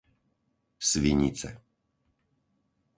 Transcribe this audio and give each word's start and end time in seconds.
Svinice 0.89 1.49